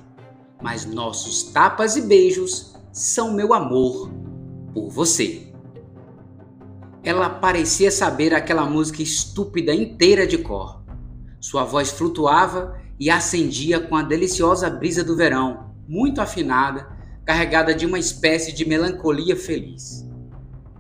Mas 0.62 0.86
nossos 0.86 1.44
tapas 1.52 1.96
e 1.96 2.02
beijos 2.02 2.77
são 2.98 3.32
meu 3.32 3.54
amor 3.54 4.12
por 4.74 4.90
você. 4.90 5.54
Ela 7.04 7.30
parecia 7.30 7.92
saber 7.92 8.34
aquela 8.34 8.66
música 8.66 9.04
estúpida 9.04 9.72
inteira 9.72 10.26
de 10.26 10.40
cor. 10.40 10.84
Sua 11.40 11.64
voz 11.64 11.92
flutuava 11.92 12.76
e 13.00 13.12
acendia 13.12 13.80
com 13.80 13.96
a 13.96 14.02
deliciosa 14.02 14.68
brisa 14.68 15.04
do 15.04 15.16
verão, 15.16 15.76
muito 15.88 16.20
afinada, 16.20 16.88
carregada 17.24 17.72
de 17.76 17.86
uma 17.86 18.00
espécie 18.00 18.52
de 18.52 18.68
melancolia 18.68 19.36
feliz. 19.36 20.04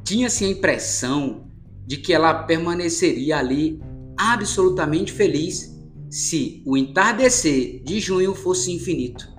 Tinha-se 0.03 0.43
a 0.43 0.49
impressão 0.49 1.45
de 1.85 1.97
que 1.97 2.13
ela 2.13 2.33
permaneceria 2.33 3.37
ali 3.37 3.79
absolutamente 4.17 5.11
feliz 5.11 5.77
se 6.09 6.63
o 6.65 6.75
entardecer 6.75 7.83
de 7.83 7.99
junho 7.99 8.33
fosse 8.33 8.71
infinito 8.71 9.29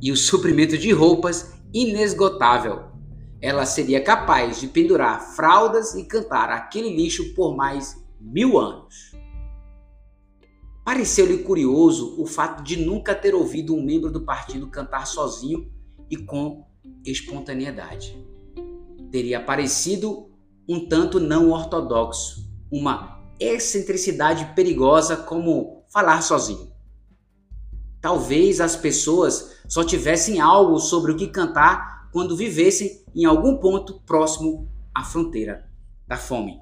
e 0.00 0.12
o 0.12 0.16
suprimento 0.16 0.76
de 0.76 0.92
roupas 0.92 1.57
inesgotável. 1.72 2.88
Ela 3.40 3.64
seria 3.64 4.02
capaz 4.02 4.60
de 4.60 4.66
pendurar 4.66 5.20
fraldas 5.34 5.94
e 5.94 6.04
cantar 6.04 6.50
aquele 6.50 6.94
lixo 6.94 7.34
por 7.34 7.56
mais 7.56 7.96
mil 8.20 8.58
anos. 8.58 9.12
Pareceu-lhe 10.84 11.38
curioso 11.38 12.20
o 12.20 12.26
fato 12.26 12.62
de 12.62 12.76
nunca 12.76 13.14
ter 13.14 13.34
ouvido 13.34 13.74
um 13.74 13.84
membro 13.84 14.10
do 14.10 14.24
partido 14.24 14.70
cantar 14.70 15.06
sozinho 15.06 15.70
e 16.10 16.16
com 16.16 16.66
espontaneidade. 17.04 18.16
Teria 19.12 19.40
parecido 19.40 20.30
um 20.68 20.88
tanto 20.88 21.20
não 21.20 21.50
ortodoxo, 21.50 22.46
uma 22.70 23.22
excentricidade 23.38 24.54
perigosa 24.54 25.16
como 25.16 25.84
falar 25.92 26.22
sozinho. 26.22 26.72
Talvez 28.00 28.60
as 28.60 28.76
pessoas 28.76 29.56
só 29.68 29.82
tivessem 29.84 30.40
algo 30.40 30.78
sobre 30.78 31.12
o 31.12 31.16
que 31.16 31.26
cantar 31.26 32.08
quando 32.12 32.36
vivessem 32.36 33.02
em 33.14 33.24
algum 33.24 33.56
ponto 33.56 34.00
próximo 34.00 34.68
à 34.94 35.04
fronteira 35.04 35.68
da 36.06 36.16
fome. 36.16 36.60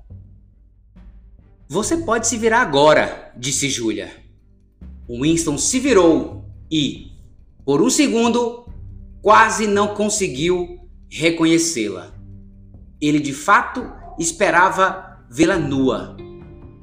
Você 1.69 1.99
pode 1.99 2.27
se 2.27 2.37
virar 2.37 2.63
agora, 2.63 3.33
disse 3.37 3.69
Julia. 3.69 4.11
Winston 5.09 5.59
se 5.59 5.79
virou 5.79 6.45
e, 6.71 7.13
por 7.65 7.83
um 7.83 7.91
segundo, 7.91 8.67
quase 9.23 9.67
não 9.67 9.95
conseguiu 9.95 10.81
reconhecê-la. 11.09 12.13
Ele 13.01 13.21
de 13.21 13.33
fato 13.33 13.85
esperava 14.19 15.25
vê-la 15.29 15.59
nua, 15.59 16.17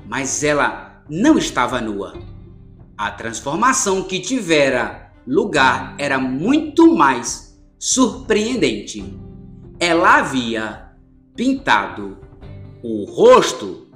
mas 0.08 0.44
ela 0.44 1.04
não 1.10 1.38
estava 1.38 1.82
nua. 1.82 2.14
A 2.98 3.10
transformação 3.10 4.04
que 4.04 4.20
tivera 4.20 5.12
lugar 5.26 5.96
era 5.98 6.20
muito 6.20 6.96
mais 6.96 7.60
surpreendente. 7.80 9.04
Ela 9.80 10.20
havia 10.20 10.92
pintado 11.36 12.20
o 12.84 13.04
rosto. 13.06 13.88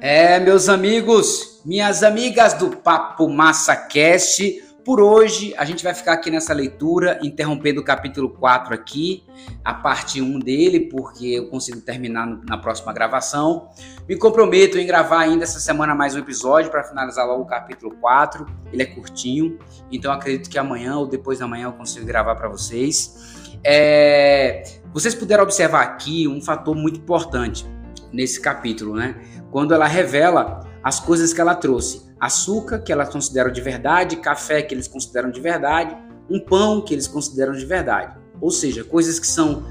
É, 0.00 0.40
meus 0.40 0.70
amigos, 0.70 1.60
minhas 1.66 2.02
amigas 2.02 2.54
do 2.54 2.70
Papo 2.78 3.28
Massa 3.28 3.76
Cast, 3.76 4.69
por 4.90 5.00
hoje, 5.00 5.54
a 5.56 5.64
gente 5.64 5.84
vai 5.84 5.94
ficar 5.94 6.14
aqui 6.14 6.32
nessa 6.32 6.52
leitura, 6.52 7.20
interrompendo 7.22 7.80
o 7.80 7.84
capítulo 7.84 8.28
4 8.28 8.74
aqui, 8.74 9.22
a 9.64 9.72
parte 9.72 10.20
1 10.20 10.40
dele, 10.40 10.80
porque 10.80 11.26
eu 11.26 11.46
consigo 11.48 11.80
terminar 11.80 12.26
na 12.26 12.58
próxima 12.58 12.92
gravação. 12.92 13.68
Me 14.08 14.16
comprometo 14.16 14.78
em 14.78 14.84
gravar 14.84 15.20
ainda 15.20 15.44
essa 15.44 15.60
semana 15.60 15.94
mais 15.94 16.16
um 16.16 16.18
episódio 16.18 16.72
para 16.72 16.82
finalizar 16.82 17.24
logo 17.24 17.44
o 17.44 17.46
capítulo 17.46 17.94
4. 18.00 18.44
Ele 18.72 18.82
é 18.82 18.86
curtinho, 18.86 19.60
então 19.92 20.10
acredito 20.10 20.50
que 20.50 20.58
amanhã 20.58 20.96
ou 20.96 21.06
depois 21.06 21.38
da 21.38 21.46
manhã 21.46 21.66
eu 21.66 21.72
consigo 21.72 22.04
gravar 22.04 22.34
para 22.34 22.48
vocês. 22.48 23.46
É... 23.62 24.64
Vocês 24.92 25.14
puderam 25.14 25.44
observar 25.44 25.82
aqui 25.82 26.26
um 26.26 26.42
fator 26.42 26.74
muito 26.74 26.98
importante 26.98 27.64
nesse 28.12 28.40
capítulo, 28.40 28.96
né? 28.96 29.14
Quando 29.52 29.72
ela 29.72 29.86
revela 29.86 30.68
as 30.82 31.00
coisas 31.00 31.32
que 31.32 31.40
ela 31.40 31.54
trouxe 31.54 32.08
açúcar, 32.18 32.80
que 32.80 32.92
elas 32.92 33.08
consideram 33.08 33.50
de 33.50 33.60
verdade, 33.60 34.16
café, 34.16 34.62
que 34.62 34.74
eles 34.74 34.86
consideram 34.86 35.30
de 35.30 35.40
verdade, 35.40 35.96
um 36.28 36.38
pão, 36.38 36.80
que 36.80 36.94
eles 36.94 37.08
consideram 37.08 37.52
de 37.52 37.64
verdade. 37.64 38.16
Ou 38.40 38.50
seja, 38.50 38.84
coisas 38.84 39.18
que 39.18 39.26
são 39.26 39.64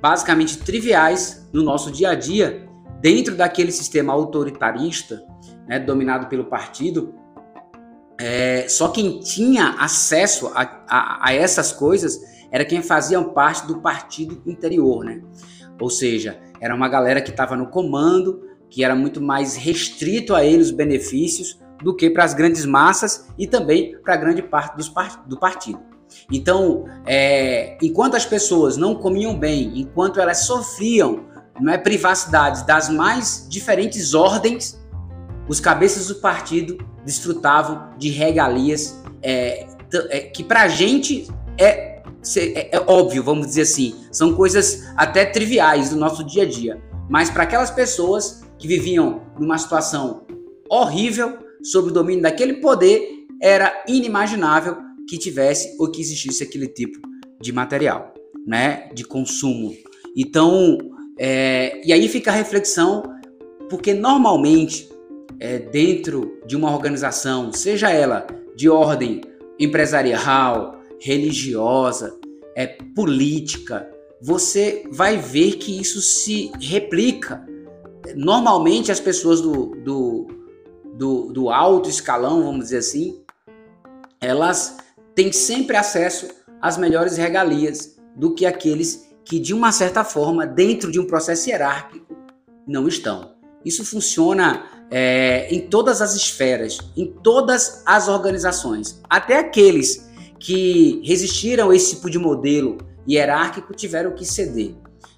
basicamente 0.00 0.58
triviais 0.58 1.48
no 1.52 1.62
nosso 1.62 1.90
dia 1.90 2.10
a 2.10 2.14
dia, 2.14 2.68
dentro 3.00 3.36
daquele 3.36 3.72
sistema 3.72 4.12
autoritarista, 4.12 5.22
né, 5.68 5.78
dominado 5.78 6.26
pelo 6.26 6.44
partido. 6.44 7.14
É, 8.18 8.66
só 8.68 8.88
quem 8.88 9.20
tinha 9.20 9.76
acesso 9.78 10.48
a, 10.54 10.62
a, 10.88 11.28
a 11.28 11.34
essas 11.34 11.72
coisas 11.72 12.20
era 12.50 12.64
quem 12.64 12.82
fazia 12.82 13.20
parte 13.22 13.66
do 13.66 13.80
partido 13.80 14.42
interior, 14.46 15.04
né? 15.04 15.22
Ou 15.80 15.88
seja, 15.88 16.38
era 16.60 16.74
uma 16.74 16.88
galera 16.88 17.20
que 17.20 17.30
estava 17.30 17.56
no 17.56 17.68
comando, 17.68 18.42
que 18.72 18.82
era 18.82 18.96
muito 18.96 19.20
mais 19.20 19.54
restrito 19.54 20.34
a 20.34 20.42
ele 20.42 20.62
os 20.62 20.70
benefícios 20.70 21.60
do 21.82 21.94
que 21.94 22.08
para 22.08 22.24
as 22.24 22.32
grandes 22.32 22.64
massas 22.64 23.26
e 23.36 23.46
também 23.46 23.98
para 24.02 24.16
grande 24.16 24.42
parte 24.42 24.76
dos, 24.78 24.90
do 25.26 25.38
partido. 25.38 25.78
Então, 26.30 26.86
é, 27.06 27.76
enquanto 27.82 28.16
as 28.16 28.24
pessoas 28.24 28.78
não 28.78 28.94
comiam 28.94 29.38
bem, 29.38 29.78
enquanto 29.78 30.18
elas 30.18 30.46
sofriam 30.46 31.26
não 31.60 31.70
é, 31.70 31.76
privacidades 31.76 32.62
das 32.62 32.88
mais 32.88 33.46
diferentes 33.46 34.14
ordens, 34.14 34.80
os 35.46 35.60
cabeças 35.60 36.06
do 36.06 36.14
partido 36.14 36.78
desfrutavam 37.04 37.90
de 37.98 38.08
regalias 38.08 39.02
é, 39.22 39.66
é, 40.08 40.20
que 40.20 40.42
para 40.42 40.62
a 40.62 40.68
gente 40.68 41.28
é, 41.58 42.00
é, 42.36 42.76
é 42.76 42.80
óbvio, 42.86 43.22
vamos 43.22 43.48
dizer 43.48 43.62
assim, 43.62 43.94
são 44.10 44.34
coisas 44.34 44.82
até 44.96 45.26
triviais 45.26 45.90
do 45.90 45.96
nosso 45.96 46.24
dia 46.24 46.44
a 46.44 46.48
dia. 46.48 46.80
Mas 47.10 47.28
para 47.28 47.42
aquelas 47.42 47.70
pessoas 47.70 48.42
que 48.62 48.68
viviam 48.68 49.20
numa 49.40 49.58
situação 49.58 50.24
horrível, 50.70 51.36
sob 51.64 51.88
o 51.88 51.92
domínio 51.92 52.22
daquele 52.22 52.54
poder, 52.54 53.26
era 53.42 53.82
inimaginável 53.88 54.76
que 55.08 55.18
tivesse 55.18 55.76
ou 55.80 55.90
que 55.90 56.00
existisse 56.00 56.44
aquele 56.44 56.68
tipo 56.68 57.00
de 57.40 57.52
material, 57.52 58.14
né, 58.46 58.88
de 58.94 59.02
consumo. 59.02 59.74
Então, 60.16 60.78
é, 61.18 61.84
e 61.84 61.92
aí 61.92 62.06
fica 62.08 62.30
a 62.30 62.34
reflexão, 62.34 63.02
porque 63.68 63.92
normalmente 63.92 64.88
é, 65.40 65.58
dentro 65.58 66.38
de 66.46 66.54
uma 66.54 66.72
organização, 66.72 67.52
seja 67.52 67.90
ela 67.90 68.28
de 68.54 68.68
ordem 68.68 69.22
empresarial, 69.58 70.80
religiosa, 71.00 72.16
é, 72.56 72.68
política, 72.94 73.90
você 74.20 74.84
vai 74.88 75.16
ver 75.16 75.56
que 75.56 75.80
isso 75.80 76.00
se 76.00 76.52
replica. 76.60 77.44
Normalmente 78.14 78.92
as 78.92 79.00
pessoas 79.00 79.40
do, 79.40 79.74
do 79.82 80.42
do, 80.92 81.32
do 81.32 81.50
alto 81.50 81.88
escalão, 81.88 82.44
vamos 82.44 82.66
dizer 82.66 82.78
assim, 82.78 83.20
elas 84.20 84.76
têm 85.14 85.32
sempre 85.32 85.76
acesso 85.76 86.28
às 86.60 86.76
melhores 86.76 87.16
regalias 87.16 87.96
do 88.14 88.34
que 88.34 88.46
aqueles 88.46 89.08
que, 89.24 89.38
de 89.38 89.54
uma 89.54 89.72
certa 89.72 90.04
forma, 90.04 90.46
dentro 90.46 90.90
de 90.90 91.00
um 91.00 91.06
processo 91.06 91.48
hierárquico, 91.48 92.16
não 92.66 92.86
estão. 92.86 93.32
Isso 93.64 93.84
funciona 93.84 94.64
é, 94.90 95.52
em 95.52 95.68
todas 95.68 96.02
as 96.02 96.14
esferas, 96.14 96.78
em 96.96 97.06
todas 97.06 97.82
as 97.86 98.08
organizações. 98.08 99.00
Até 99.08 99.38
aqueles 99.38 100.10
que 100.38 101.00
resistiram 101.04 101.70
a 101.70 101.76
esse 101.76 101.94
tipo 101.94 102.10
de 102.10 102.18
modelo 102.18 102.78
hierárquico 103.08 103.74
tiveram 103.74 104.12
que 104.12 104.24
ceder. 104.24 104.74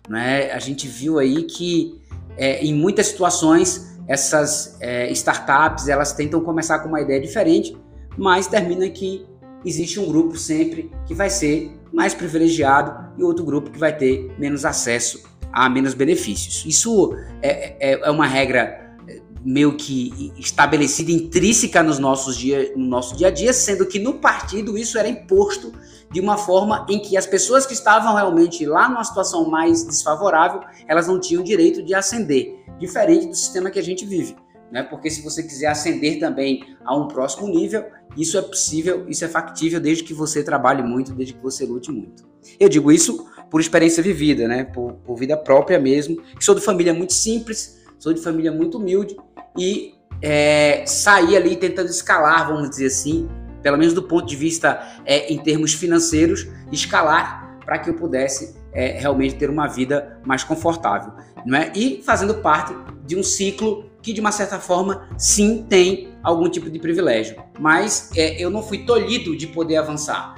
Né? 0.09 0.51
A 0.53 0.59
gente 0.59 0.87
viu 0.87 1.19
aí 1.19 1.45
que, 1.45 2.01
é, 2.37 2.65
em 2.65 2.75
muitas 2.75 3.07
situações, 3.09 3.99
essas 4.07 4.77
é, 4.81 5.11
startups 5.13 5.89
elas 5.89 6.13
tentam 6.13 6.41
começar 6.41 6.79
com 6.81 6.89
uma 6.89 7.01
ideia 7.01 7.21
diferente, 7.21 7.77
mas 8.17 8.47
termina 8.47 8.89
que 8.89 9.27
existe 9.65 9.99
um 9.99 10.07
grupo 10.07 10.37
sempre 10.37 10.91
que 11.07 11.15
vai 11.15 11.31
ser 11.31 11.73
mais 11.93 12.13
privilegiado 12.13 13.13
e 13.17 13.23
outro 13.23 13.45
grupo 13.45 13.71
que 13.71 13.79
vai 13.79 13.97
ter 13.97 14.33
menos 14.39 14.65
acesso 14.65 15.23
a 15.53 15.69
menos 15.71 15.95
benefícios. 15.95 16.65
Isso 16.67 17.17
é, 17.41 17.93
é, 17.93 18.01
é 18.03 18.11
uma 18.11 18.27
regra 18.27 18.97
é, 19.09 19.21
meio 19.45 19.77
que 19.77 20.33
estabelecida 20.37 21.13
intrínseca 21.13 21.83
nos 21.83 21.99
nossos 21.99 22.37
dia, 22.37 22.73
no 22.77 22.85
nosso 22.85 23.17
dia 23.17 23.29
a 23.29 23.31
dia, 23.31 23.53
sendo 23.53 23.87
que 23.87 23.99
no 23.99 24.15
partido 24.15 24.77
isso 24.77 24.99
era 24.99 25.09
imposto 25.09 25.73
de 26.15 26.21
uma 26.21 26.39
forma 26.39 26.87
em 26.89 27.01
que 27.01 27.17
as 27.17 27.27
pessoas 27.27 27.67
que 27.67 27.73
estavam 27.73 28.15
realmente 28.15 28.65
lá 28.65 28.89
numa 28.89 29.03
situação 29.03 29.51
mais 29.51 29.83
desfavorável, 29.83 30.61
elas 30.87 31.09
não 31.09 31.19
tinham 31.19 31.43
direito 31.43 31.83
de 31.83 31.93
ascender, 31.93 32.55
diferente 32.79 33.27
do 33.27 33.35
sistema 33.35 33.69
que 33.69 33.81
a 33.81 33.83
gente 33.83 34.07
vive. 34.07 34.37
Né? 34.71 34.85
Porque 34.85 35.11
se 35.11 35.23
você 35.23 35.43
quiser 35.43 35.67
ascender 35.67 36.21
também 36.21 36.77
a 36.85 36.97
um 36.97 37.09
próximo 37.09 37.49
nível, 37.49 37.85
isso 38.17 38.39
é 38.39 38.43
possível, 38.43 39.05
isso 39.09 39.25
é 39.25 39.29
factível 39.29 39.81
desde 39.81 40.05
que 40.05 40.15
você 40.15 40.45
trabalhe 40.45 40.85
muito, 40.85 41.13
desde 41.13 41.35
que 41.35 41.43
você 41.43 41.67
lute 41.67 41.91
muito. 41.91 42.25
Eu 42.61 42.69
digo 42.69 42.93
isso 42.93 43.27
por 43.51 43.61
experiência 43.61 44.01
vivida, 44.01 44.47
né? 44.47 44.63
Por, 44.63 44.93
por 44.93 45.17
vida 45.17 45.37
própria 45.37 45.81
mesmo. 45.81 46.23
Sou 46.39 46.55
de 46.55 46.61
família 46.61 46.95
muito 46.95 47.13
simples, 47.13 47.83
sou 47.99 48.13
de 48.13 48.21
família 48.21 48.53
muito 48.53 48.79
humilde 48.79 49.17
e 49.59 49.95
é, 50.23 50.85
saí 50.87 51.37
ali 51.37 51.57
tentando 51.57 51.89
escalar, 51.89 52.47
vamos 52.47 52.71
dizer 52.71 52.87
assim, 52.87 53.29
pelo 53.65 53.79
menos 53.79 53.95
do 53.95 54.03
ponto 54.03 54.27
de 54.27 54.37
vista 54.37 54.81
é, 55.07 55.33
em 55.33 55.39
termos 55.39 55.73
financeiros, 55.73 56.47
escalar 56.71 57.59
para 57.65 57.79
que 57.79 57.89
eu 57.89 57.95
pudesse 57.95 58.55
é, 58.75 58.99
realmente 58.99 59.37
ter 59.37 59.49
uma 59.49 59.67
vida 59.67 60.21
mais 60.23 60.45
confortável, 60.45 61.15
não 61.47 61.57
é? 61.57 61.73
E 61.75 62.03
fazendo 62.05 62.35
parte 62.35 62.75
de 63.07 63.17
um 63.17 63.23
ciclo 63.23 63.91
que 64.03 64.13
de 64.13 64.21
uma 64.21 64.31
certa 64.31 64.61
forma 64.61 65.09
sim 65.17 65.65
tem 65.67 66.11
algum 66.23 66.47
tipo 66.49 66.69
de 66.69 66.79
privilégio, 66.79 67.43
mas 67.59 68.11
é, 68.15 68.43
eu 68.43 68.51
não 68.51 68.63
fui 68.63 68.85
tolhido 68.85 69.35
de 69.35 69.47
poder 69.47 69.77
avançar. 69.77 70.35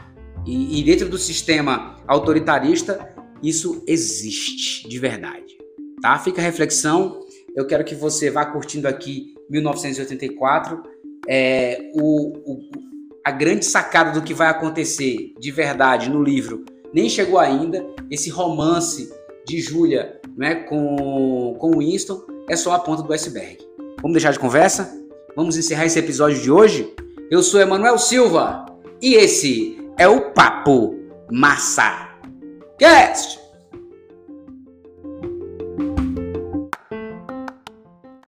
E, 0.46 0.80
e 0.80 0.84
dentro 0.84 1.08
do 1.08 1.18
sistema 1.18 1.96
autoritarista, 2.06 3.12
isso 3.42 3.82
existe 3.88 4.88
de 4.88 4.98
verdade. 5.00 5.58
Tá? 6.00 6.16
Fica 6.20 6.40
a 6.40 6.44
reflexão. 6.44 7.20
Eu 7.56 7.66
quero 7.66 7.84
que 7.84 7.96
você 7.96 8.30
vá 8.30 8.46
curtindo 8.46 8.86
aqui 8.86 9.34
1984. 9.50 10.80
É, 11.28 11.90
o, 11.94 12.52
o, 12.52 12.60
a 13.26 13.32
grande 13.32 13.64
sacada 13.64 14.12
do 14.12 14.22
que 14.22 14.32
vai 14.32 14.46
acontecer 14.46 15.34
de 15.36 15.50
verdade 15.50 16.08
no 16.08 16.22
livro 16.22 16.64
nem 16.94 17.08
chegou 17.08 17.40
ainda. 17.40 17.84
Esse 18.08 18.30
romance 18.30 19.12
de 19.44 19.60
Júlia 19.60 20.20
né, 20.36 20.54
com, 20.54 21.56
com 21.58 21.76
Winston 21.76 22.22
é 22.48 22.54
só 22.54 22.72
a 22.74 22.78
ponta 22.78 23.02
do 23.02 23.12
iceberg. 23.12 23.58
Vamos 24.00 24.12
deixar 24.12 24.30
de 24.30 24.38
conversa? 24.38 24.96
Vamos 25.34 25.56
encerrar 25.56 25.86
esse 25.86 25.98
episódio 25.98 26.40
de 26.40 26.52
hoje? 26.52 26.94
Eu 27.28 27.42
sou 27.42 27.60
Emanuel 27.60 27.98
Silva 27.98 28.64
e 29.02 29.14
esse 29.14 29.76
é 29.98 30.06
o 30.06 30.30
Papo 30.30 30.94
Massa 31.28 32.16
Cast. 32.78 33.45